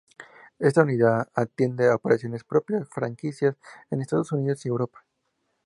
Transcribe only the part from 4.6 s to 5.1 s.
y Europa.